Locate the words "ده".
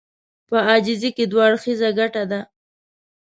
2.31-2.39